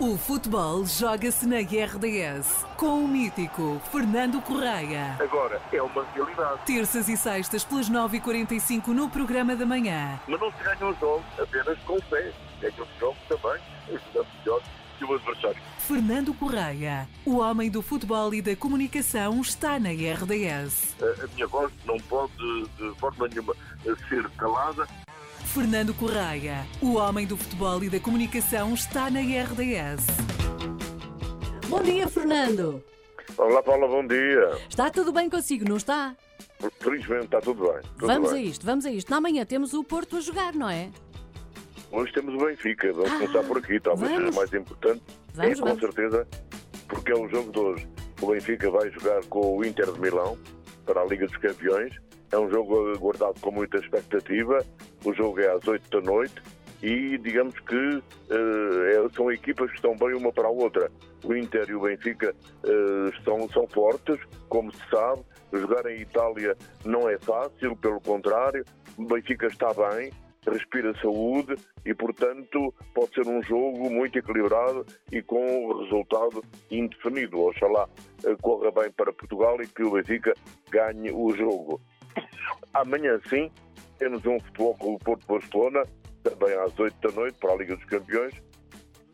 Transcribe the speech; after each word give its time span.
O 0.00 0.18
futebol 0.18 0.84
joga-se 0.84 1.46
na 1.46 1.58
RDS 1.58 2.66
com 2.76 3.04
o 3.04 3.06
mítico 3.06 3.80
Fernando 3.92 4.42
Correia. 4.42 5.16
Agora 5.20 5.62
é 5.72 5.80
uma 5.80 6.04
realidade. 6.06 6.62
Terças 6.66 7.08
e 7.08 7.16
sextas 7.16 7.62
pelas 7.62 7.88
9h45 7.88 8.88
no 8.88 9.08
programa 9.08 9.54
da 9.54 9.64
manhã. 9.64 10.18
Mas 10.26 10.40
não 10.40 10.50
se 10.50 10.64
ganha 10.64 10.90
os 10.90 10.98
jogos 10.98 11.24
apenas 11.38 11.78
com 11.84 12.00
fé. 12.02 12.32
Ganha 12.60 12.82
os 12.82 12.98
jogos 12.98 13.18
também 13.28 13.62
ajudando 13.88 14.26
melhor 14.40 14.62
que 14.98 15.04
o 15.04 15.14
adversário. 15.14 15.62
Fernando 15.78 16.34
Correia, 16.34 17.08
o 17.24 17.36
homem 17.36 17.70
do 17.70 17.80
futebol 17.80 18.34
e 18.34 18.42
da 18.42 18.56
comunicação, 18.56 19.40
está 19.40 19.78
na 19.78 19.90
RDS. 19.90 20.96
A, 21.00 21.24
a 21.24 21.26
minha 21.36 21.46
voz 21.46 21.72
não 21.84 21.98
pode 21.98 22.64
de 22.78 22.98
forma 22.98 23.28
nenhuma 23.28 23.54
ser 24.08 24.28
calada. 24.30 24.88
Fernando 25.54 25.94
Correia, 25.94 26.66
o 26.82 26.94
homem 26.94 27.26
do 27.26 27.36
futebol 27.36 27.82
e 27.84 27.88
da 27.88 28.00
comunicação, 28.00 28.74
está 28.74 29.08
na 29.08 29.20
RDS. 29.20 30.04
Bom 31.68 31.80
dia, 31.82 32.08
Fernando. 32.08 32.82
Olá, 33.38 33.62
Paula, 33.62 33.86
bom 33.86 34.04
dia. 34.06 34.50
Está 34.68 34.90
tudo 34.90 35.12
bem 35.12 35.30
consigo, 35.30 35.64
não 35.68 35.76
está? 35.76 36.16
Felizmente 36.80 37.26
está 37.26 37.40
tudo 37.40 37.62
bem. 37.72 37.82
tudo 37.98 38.06
vamos 38.06 38.32
bem. 38.32 38.42
a 38.42 38.44
isto, 38.44 38.66
vamos 38.66 38.84
a 38.84 38.90
isto. 38.90 39.10
Na 39.10 39.20
manhã 39.20 39.44
temos 39.44 39.74
o 39.74 39.84
Porto 39.84 40.16
a 40.16 40.20
jogar, 40.20 40.54
não 40.54 40.68
é? 40.68 40.90
Hoje 41.92 42.12
temos 42.12 42.34
o 42.34 42.44
Benfica, 42.44 42.92
vamos 42.92 43.12
Ah, 43.12 43.18
começar 43.18 43.44
por 43.44 43.58
aqui, 43.58 43.78
talvez 43.78 44.10
vamos. 44.10 44.26
seja 44.26 44.36
mais 44.36 44.52
importante. 44.54 45.02
Vamos, 45.34 45.52
é 45.58 45.60
com 45.60 45.66
vamos. 45.68 45.80
certeza, 45.80 46.26
porque 46.88 47.12
é 47.12 47.14
o 47.14 47.28
jogo 47.28 47.52
de 47.52 47.58
hoje. 47.60 47.88
O 48.20 48.26
Benfica 48.26 48.70
vai 48.70 48.90
jogar 48.90 49.24
com 49.26 49.56
o 49.58 49.64
Inter 49.64 49.92
de 49.92 50.00
Milão 50.00 50.36
para 50.84 51.00
a 51.00 51.04
Liga 51.04 51.26
dos 51.26 51.36
Campeões. 51.36 51.94
É 52.32 52.38
um 52.38 52.50
jogo 52.50 52.92
aguardado 52.92 53.38
com 53.40 53.52
muita 53.52 53.76
expectativa. 53.78 54.64
O 55.04 55.12
jogo 55.12 55.40
é 55.40 55.48
às 55.50 55.66
8 55.66 56.00
da 56.00 56.10
noite 56.10 56.42
e 56.82 57.16
digamos 57.18 57.58
que 57.60 58.02
é- 58.30 59.14
são 59.14 59.30
equipas 59.30 59.70
que 59.70 59.76
estão 59.76 59.96
bem 59.96 60.14
uma 60.14 60.32
para 60.32 60.48
a 60.48 60.50
outra. 60.50 60.90
O 61.24 61.34
Inter 61.34 61.68
e 61.70 61.74
o 61.74 61.80
Benfica 61.80 62.34
eh, 62.64 63.22
são, 63.24 63.48
são 63.50 63.66
fortes, 63.68 64.18
como 64.48 64.72
se 64.72 64.80
sabe. 64.90 65.22
Jogar 65.52 65.86
em 65.86 66.00
Itália 66.02 66.56
não 66.84 67.08
é 67.08 67.16
fácil, 67.18 67.74
pelo 67.76 68.00
contrário. 68.00 68.64
O 68.98 69.04
Benfica 69.06 69.46
está 69.46 69.68
bem, 69.72 70.12
respira 70.46 70.92
saúde 71.00 71.54
e, 71.86 71.94
portanto, 71.94 72.74
pode 72.94 73.14
ser 73.14 73.26
um 73.26 73.42
jogo 73.42 73.88
muito 73.88 74.18
equilibrado 74.18 74.84
e 75.10 75.22
com 75.22 75.40
um 75.70 75.82
resultado 75.84 76.42
indefinido. 76.70 77.40
Oxalá 77.40 77.88
eh, 78.24 78.36
corra 78.42 78.70
bem 78.70 78.90
para 78.90 79.12
Portugal 79.12 79.56
e 79.62 79.66
que 79.66 79.82
o 79.82 79.92
Benfica 79.92 80.34
ganhe 80.70 81.10
o 81.10 81.34
jogo. 81.34 81.80
Amanhã, 82.74 83.18
sim, 83.30 83.50
temos 84.04 84.26
um 84.26 84.38
futebol 84.38 84.74
com 84.76 84.94
o 84.94 84.98
Porto 84.98 85.26
Barcelona, 85.26 85.82
também 86.22 86.54
às 86.58 86.78
8 86.78 86.94
da 87.08 87.14
noite, 87.14 87.38
para 87.38 87.52
a 87.52 87.56
Liga 87.56 87.74
dos 87.74 87.84
Campeões. 87.86 88.34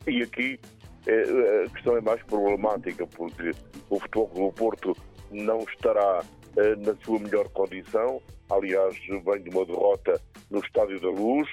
E 0.08 0.20
aqui 0.22 0.58
eh, 1.06 1.64
a 1.64 1.70
questão 1.70 1.96
é 1.96 2.00
mais 2.00 2.20
problemática, 2.24 3.06
porque 3.06 3.52
o 3.88 4.00
Futebol 4.00 4.28
Clube 4.28 4.56
Porto 4.56 4.96
não 5.30 5.60
estará 5.60 6.24
eh, 6.56 6.74
na 6.76 6.94
sua 7.04 7.20
melhor 7.20 7.48
condição. 7.50 8.20
Aliás, 8.50 8.96
vem 9.08 9.42
de 9.44 9.50
uma 9.50 9.64
derrota 9.64 10.20
no 10.50 10.58
Estádio 10.58 11.00
da 11.00 11.08
Luz. 11.10 11.48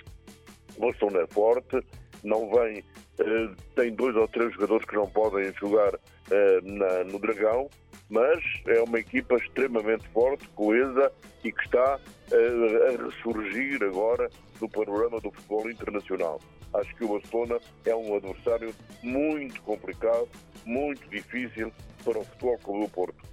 Barcelona 0.79 1.19
é 1.21 1.27
forte, 1.27 1.79
não 2.23 2.49
vem, 2.49 2.83
eh, 3.19 3.49
tem 3.75 3.93
dois 3.93 4.15
ou 4.15 4.27
três 4.27 4.51
jogadores 4.53 4.85
que 4.87 4.95
não 4.95 5.07
podem 5.07 5.53
jogar 5.59 5.93
eh, 6.31 6.59
na- 6.63 7.03
no 7.03 7.19
Dragão, 7.19 7.69
mas 8.09 8.41
é 8.67 8.81
uma 8.81 8.99
equipa 8.99 9.35
extremamente 9.35 10.07
forte, 10.09 10.47
coesa 10.49 11.11
e 11.43 11.51
que 11.51 11.63
está 11.63 11.99
eh, 12.31 12.93
a 12.93 13.03
ressurgir 13.03 13.83
agora 13.83 14.29
no 14.61 14.69
panorama 14.69 15.19
do 15.19 15.31
futebol 15.31 15.69
internacional. 15.69 16.39
Acho 16.73 16.95
que 16.95 17.03
o 17.03 17.19
Barcelona 17.19 17.59
é 17.85 17.95
um 17.95 18.15
adversário 18.15 18.73
muito 19.03 19.61
complicado, 19.61 20.27
muito 20.65 21.07
difícil 21.09 21.71
para 22.03 22.19
o 22.19 22.25
Futebol 22.25 22.57
Clube 22.59 22.85
do 22.85 22.91
Porto. 22.91 23.25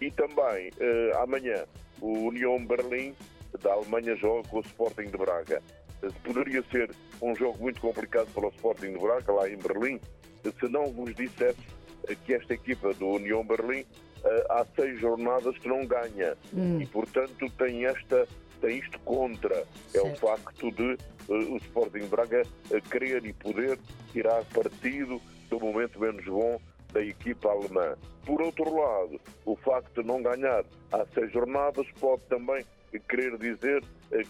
E 0.00 0.10
também, 0.10 0.70
eh, 0.80 1.12
amanhã, 1.16 1.64
o 2.00 2.28
União 2.28 2.64
Berlim 2.64 3.14
da 3.62 3.72
Alemanha 3.72 4.16
joga 4.16 4.48
com 4.48 4.58
o 4.58 4.60
Sporting 4.60 5.06
de 5.06 5.18
Braga. 5.18 5.62
Eh, 6.02 6.08
Poderia 6.24 6.62
ser 6.70 6.90
um 7.20 7.34
jogo 7.34 7.58
muito 7.60 7.80
complicado 7.80 8.28
para 8.32 8.46
o 8.46 8.50
Sporting 8.50 8.92
de 8.92 8.98
Braga, 8.98 9.32
lá 9.32 9.48
em 9.48 9.56
Berlim, 9.56 10.00
se 10.42 10.68
não 10.68 10.86
vos 10.86 11.14
dissesse 11.14 11.60
que 12.24 12.34
esta 12.34 12.54
equipa 12.54 12.92
do 12.94 13.08
União 13.08 13.44
Berlim 13.44 13.84
eh, 14.24 14.46
há 14.50 14.66
seis 14.76 15.00
jornadas 15.00 15.56
que 15.58 15.68
não 15.68 15.86
ganha. 15.86 16.36
E, 16.80 16.86
portanto, 16.86 17.48
tem, 17.58 17.86
esta, 17.86 18.26
tem 18.60 18.78
isto 18.78 18.98
contra. 19.00 19.64
É 19.94 20.00
o 20.00 20.04
Certo. 20.06 20.20
facto 20.20 20.70
de 20.72 20.92
eh, 20.92 21.32
o 21.32 21.56
Sporting 21.56 22.06
Braga 22.08 22.42
eh, 22.70 22.80
querer 22.90 23.24
e 23.24 23.32
poder 23.32 23.78
tirar 24.12 24.44
partido 24.46 25.20
do 25.48 25.58
momento 25.58 25.98
menos 25.98 26.24
bom 26.24 26.60
da 26.92 27.02
equipa 27.02 27.48
alemã. 27.50 27.96
Por 28.26 28.42
outro 28.42 28.74
lado, 28.74 29.20
o 29.44 29.56
facto 29.56 30.02
de 30.02 30.06
não 30.06 30.22
ganhar 30.22 30.64
há 30.92 31.06
seis 31.14 31.32
jornadas 31.32 31.86
pode 31.98 32.22
também 32.22 32.64
querer 32.98 33.36
dizer 33.38 33.82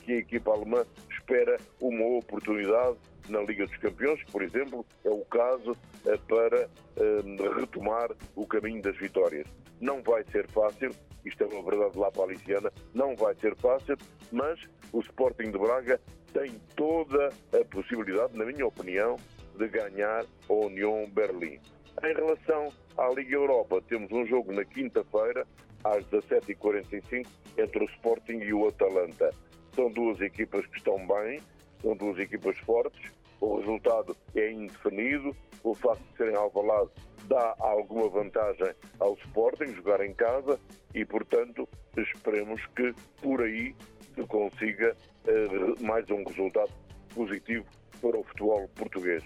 que 0.03 0.13
a 0.13 0.17
equipa 0.17 0.53
alemã 0.53 0.85
espera 1.11 1.57
uma 1.81 2.19
oportunidade 2.19 2.99
na 3.29 3.41
Liga 3.41 3.67
dos 3.67 3.77
Campeões, 3.77 4.23
por 4.25 4.43
exemplo, 4.43 4.85
é 5.05 5.11
o 5.11 5.25
caso 5.27 5.77
eh, 6.07 6.19
para 6.29 6.63
eh, 6.97 7.59
retomar 7.59 8.11
o 8.35 8.47
caminho 8.47 8.83
das 8.83 8.97
vitórias. 8.97 9.47
Não 9.81 10.03
vai 10.03 10.25
ser 10.33 10.49
fácil, 10.49 10.91
isto 11.25 11.45
é 11.45 11.47
uma 11.47 11.63
verdade 11.63 11.97
lá 11.99 12.11
para 12.11 12.23
a 12.23 12.25
Aliciana, 12.27 12.73
não 12.93 13.15
vai 13.15 13.35
ser 13.37 13.55
fácil, 13.57 13.97
mas 14.33 14.59
o 14.93 15.01
Sporting 15.01 15.51
de 15.53 15.59
Braga 15.59 16.01
tem 16.33 16.61
toda 16.77 17.29
a 17.29 17.65
possibilidade, 17.67 18.37
na 18.37 18.45
minha 18.45 18.67
opinião, 18.67 19.17
de 19.57 19.69
ganhar 19.69 20.25
a 20.49 20.53
União 20.53 21.09
Berlim. 21.11 21.61
Em 22.03 22.15
relação 22.15 22.69
à 22.97 23.09
Liga 23.09 23.35
Europa, 23.35 23.83
temos 23.89 24.11
um 24.11 24.25
jogo 24.27 24.53
na 24.53 24.65
quinta-feira, 24.65 25.47
às 25.85 26.05
17h45, 26.07 27.27
entre 27.59 27.85
o 27.85 27.87
Sporting 27.87 28.39
e 28.39 28.53
o 28.53 28.69
Atalanta. 28.69 29.31
São 29.75 29.91
duas 29.91 30.21
equipas 30.21 30.67
que 30.67 30.79
estão 30.79 31.07
bem, 31.07 31.41
são 31.81 31.97
duas 31.97 32.19
equipas 32.19 32.59
fortes, 32.59 33.11
o 33.41 33.57
resultado 33.57 34.15
é 34.35 34.51
indefinido, 34.51 35.35
o 35.65 35.75
facto 35.75 36.03
de 36.03 36.17
serem 36.17 36.37
Alvalade 36.37 36.91
dá 37.27 37.55
alguma 37.59 38.09
vantagem 38.09 38.75
ao 38.99 39.15
Sporting 39.15 39.75
jogar 39.75 40.05
em 40.05 40.13
casa 40.13 40.61
e, 40.95 41.05
portanto, 41.05 41.69
esperemos 41.97 42.61
que 42.77 42.95
por 43.23 43.43
aí 43.43 43.75
se 44.15 44.27
consiga 44.27 44.95
eh, 45.27 45.83
mais 45.83 46.09
um 46.11 46.23
resultado 46.25 46.73
positivo 47.15 47.65
para 48.01 48.19
o 48.19 48.25
futebol 48.25 48.69
português. 48.75 49.23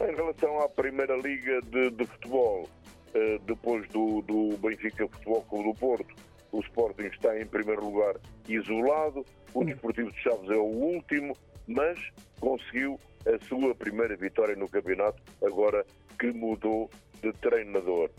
Em 0.00 0.14
relação 0.14 0.60
à 0.60 0.68
Primeira 0.68 1.16
Liga 1.16 1.60
de, 1.62 1.90
de 1.90 2.06
Futebol, 2.06 2.68
depois 3.46 3.88
do, 3.88 4.22
do 4.22 4.56
Benfica 4.58 5.06
Futebol 5.08 5.42
Clube 5.42 5.72
do 5.72 5.78
Porto, 5.78 6.14
o 6.52 6.60
Sporting 6.60 7.06
está 7.06 7.38
em 7.40 7.46
primeiro 7.46 7.84
lugar 7.84 8.16
isolado, 8.48 9.24
o 9.54 9.64
Desportivo 9.64 10.10
de 10.12 10.18
Chaves 10.20 10.50
é 10.50 10.56
o 10.56 10.64
último, 10.64 11.36
mas 11.66 11.98
conseguiu 12.40 12.98
a 13.26 13.44
sua 13.46 13.74
primeira 13.74 14.16
vitória 14.16 14.54
no 14.54 14.68
campeonato, 14.68 15.20
agora 15.44 15.84
que 16.18 16.30
mudou 16.32 16.90
de 17.22 17.32
treinador. 17.34 18.10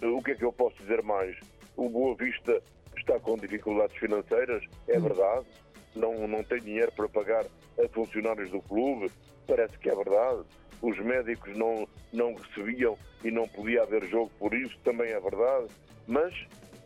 Eh, 0.00 0.06
O 0.06 0.22
que 0.22 0.32
é 0.32 0.34
que 0.34 0.44
eu 0.44 0.52
posso 0.52 0.76
dizer 0.78 1.02
mais? 1.02 1.36
O 1.76 1.88
Boa 1.88 2.14
Vista 2.16 2.62
está 2.96 3.18
com 3.20 3.36
dificuldades 3.36 3.96
financeiras, 3.96 4.64
é 4.88 4.98
verdade, 4.98 5.46
não, 5.94 6.26
não 6.26 6.42
tem 6.42 6.60
dinheiro 6.60 6.92
para 6.92 7.08
pagar 7.08 7.44
a 7.44 7.88
funcionários 7.88 8.50
do 8.50 8.60
clube, 8.62 9.10
parece 9.46 9.78
que 9.78 9.90
é 9.90 9.94
verdade. 9.94 10.44
Os 10.84 10.98
médicos 10.98 11.56
não, 11.56 11.88
não 12.12 12.34
recebiam 12.34 12.98
e 13.24 13.30
não 13.30 13.48
podia 13.48 13.84
haver 13.84 14.04
jogo 14.04 14.30
por 14.38 14.52
isso, 14.52 14.76
também 14.84 15.10
é 15.12 15.18
verdade. 15.18 15.68
Mas 16.06 16.34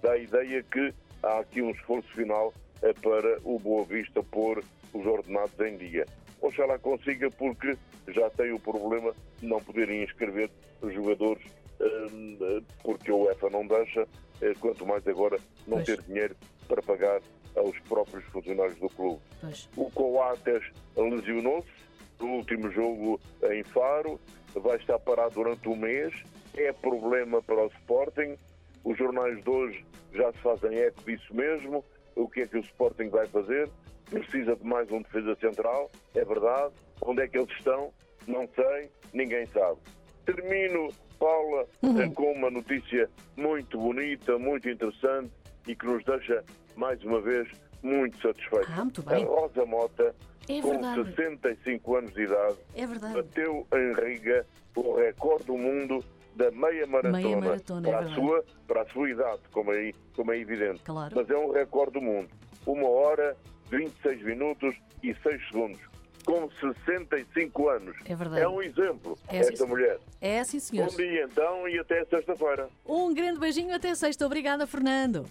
dá 0.00 0.12
a 0.12 0.16
ideia 0.16 0.62
que 0.62 0.94
há 1.20 1.40
aqui 1.40 1.60
um 1.60 1.72
esforço 1.72 2.08
final 2.14 2.54
eh, 2.80 2.92
para 3.02 3.40
o 3.42 3.58
Boa 3.58 3.84
Vista 3.84 4.22
pôr 4.22 4.62
os 4.94 5.04
ordenados 5.04 5.58
em 5.58 5.76
dia. 5.76 6.06
Oxalá 6.40 6.78
consiga, 6.78 7.28
porque 7.28 7.76
já 8.06 8.30
tem 8.30 8.52
o 8.52 8.60
problema 8.60 9.12
de 9.40 9.48
não 9.48 9.60
poderem 9.60 10.04
inscrever 10.04 10.48
os 10.80 10.94
jogadores 10.94 11.42
eh, 11.80 12.62
porque 12.84 13.10
a 13.10 13.16
UEFA 13.16 13.50
não 13.50 13.66
deixa, 13.66 14.06
eh, 14.40 14.54
quanto 14.60 14.86
mais 14.86 15.04
agora 15.08 15.38
não 15.66 15.78
Pois. 15.78 15.86
ter 15.86 16.00
dinheiro 16.02 16.36
para 16.68 16.80
pagar 16.82 17.20
aos 17.56 17.76
próprios 17.80 18.24
funcionários 18.26 18.78
do 18.78 18.88
clube. 18.90 19.20
Pois. 19.40 19.68
O 19.76 19.90
Coates 19.90 20.62
lesionou-se 20.96 21.88
no 22.20 22.34
último 22.34 22.70
jogo 22.70 23.20
em 23.50 23.62
Faro, 23.64 24.20
vai 24.54 24.76
estar 24.76 24.98
parado 24.98 25.34
durante 25.34 25.68
um 25.68 25.76
mês, 25.76 26.12
é 26.56 26.72
problema 26.72 27.42
para 27.42 27.64
o 27.64 27.66
Sporting. 27.66 28.36
Os 28.84 28.96
jornais 28.96 29.42
de 29.42 29.50
hoje 29.50 29.84
já 30.12 30.32
se 30.32 30.38
fazem 30.38 30.78
eco 30.78 31.02
disso 31.04 31.34
mesmo. 31.34 31.84
O 32.16 32.28
que 32.28 32.40
é 32.40 32.46
que 32.46 32.56
o 32.56 32.60
Sporting 32.60 33.08
vai 33.08 33.26
fazer? 33.26 33.68
Precisa 34.10 34.56
de 34.56 34.64
mais 34.64 34.90
um 34.90 35.02
defesa 35.02 35.36
central, 35.36 35.90
é 36.14 36.24
verdade. 36.24 36.74
Onde 37.02 37.22
é 37.22 37.28
que 37.28 37.38
eles 37.38 37.50
estão? 37.52 37.92
Não 38.26 38.48
sei, 38.54 38.90
ninguém 39.12 39.46
sabe. 39.46 39.78
Termino, 40.24 40.88
Paula, 41.18 41.66
eh, 41.82 42.08
com 42.14 42.32
uma 42.32 42.50
notícia 42.50 43.08
muito 43.36 43.78
bonita, 43.78 44.38
muito 44.38 44.68
interessante 44.68 45.30
e 45.66 45.74
que 45.74 45.86
nos 45.86 46.04
deixa, 46.04 46.44
mais 46.76 47.02
uma 47.04 47.20
vez, 47.20 47.48
muito 47.82 48.20
satisfeitos. 48.20 48.68
Ah, 48.70 48.84
muito 48.84 49.02
A 49.06 49.10
bem. 49.10 49.24
Rosa 49.24 49.64
Mota 49.66 50.14
É 50.48 50.60
com 50.60 50.70
verdade. 50.70 51.04
65 51.14 51.96
anos 51.96 52.14
de 52.14 52.22
idade, 52.22 52.56
É 52.74 52.86
bateu 52.86 53.66
em 53.74 53.92
Riga 53.94 54.46
o 54.76 54.94
recorde 54.96 55.44
do 55.46 55.56
mundo 55.56 56.04
da 56.36 56.50
meia 56.52 56.86
maratona, 56.86 57.18
Meia 57.18 57.36
maratona, 57.36 57.88
é 57.88 57.90
para, 57.90 57.98
a 57.98 58.02
verdade. 58.04 58.20
sua, 58.26 58.44
para 58.68 58.82
a 58.82 58.86
sua 58.90 59.10
idade, 59.10 59.40
como 59.50 59.72
é, 59.72 59.92
como 60.14 60.32
é 60.32 60.38
evidente. 60.38 60.80
Claro. 60.84 61.12
Mas 61.16 61.28
é 61.28 61.36
um 61.36 61.50
recorde 61.50 61.94
do 61.94 62.00
mundo. 62.00 62.28
Uma 62.64 62.88
hora, 62.88 63.36
26 63.70 64.22
minutos 64.22 64.74
e 65.02 65.12
6 65.14 65.48
segundos. 65.48 65.80
Com 66.24 66.48
65 66.60 67.68
anos. 67.70 67.96
É 68.04 68.14
verdade. 68.14 68.42
É 68.42 68.48
um 68.48 68.62
exemplo, 68.62 69.18
É, 69.28 69.38
esta 69.38 69.56
sim, 69.56 69.66
mulher. 69.66 69.98
É 70.20 70.44
sim, 70.44 70.60
senhor. 70.60 70.88
Bom 70.90 70.96
dia 70.96 71.24
então 71.24 71.66
e 71.68 71.78
até 71.78 72.04
sexta-feira. 72.04 72.68
Um 72.86 73.12
grande 73.14 73.40
beijinho 73.40 73.74
até 73.74 73.94
sexta. 73.94 74.26
Obrigada, 74.26 74.66
Fernando. 74.66 75.24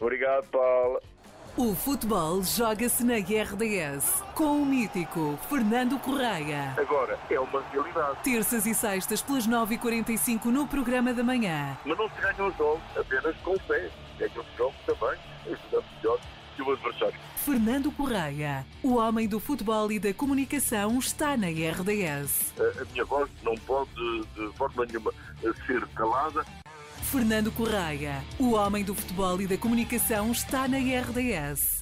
Obrigado, 0.00 0.46
Paulo. 0.50 1.00
O 1.54 1.74
futebol 1.74 2.42
joga-se 2.42 3.04
na 3.04 3.16
RDS 3.16 4.22
com 4.34 4.62
o 4.62 4.64
mítico 4.64 5.38
Fernando 5.50 5.98
Correia. 5.98 6.72
Agora, 6.78 7.18
é 7.28 7.38
uma 7.38 7.62
realidade. 7.70 8.22
Terças 8.24 8.64
e 8.64 8.74
sextas 8.74 9.20
pelas 9.20 9.46
9h45 9.46 10.46
no 10.46 10.66
programa 10.66 11.12
da 11.12 11.22
manhã. 11.22 11.76
Mas 11.84 11.98
não 11.98 12.08
se 12.08 12.22
ganha 12.22 12.48
os 12.48 12.56
jogos 12.56 12.82
apenas 12.96 13.36
com 13.42 13.54
fé. 13.58 13.90
Ganha 14.18 14.30
os 14.34 14.56
jogos 14.56 14.76
também, 14.86 15.18
ajudando 15.44 15.84
melhor 15.98 16.18
que 16.56 16.62
o 16.62 16.72
adversário. 16.72 17.20
Fernando 17.36 17.92
Correia, 17.92 18.64
o 18.82 18.94
homem 18.94 19.28
do 19.28 19.38
futebol 19.38 19.92
e 19.92 19.98
da 19.98 20.14
comunicação, 20.14 20.98
está 20.98 21.36
na 21.36 21.48
RDS. 21.48 22.54
A, 22.58 22.80
a 22.80 22.84
minha 22.92 23.04
voz 23.04 23.30
não 23.42 23.54
pode, 23.56 24.22
de 24.34 24.56
forma 24.56 24.86
nenhuma, 24.86 25.12
ser 25.66 25.86
calada. 25.88 26.46
Fernando 27.12 27.52
Correia, 27.52 28.24
o 28.38 28.52
homem 28.52 28.82
do 28.82 28.94
futebol 28.94 29.38
e 29.42 29.46
da 29.46 29.58
comunicação, 29.58 30.32
está 30.32 30.66
na 30.66 30.78
RDS. 30.78 31.72